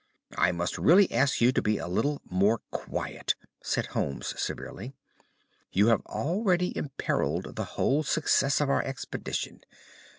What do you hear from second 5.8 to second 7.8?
have already imperilled the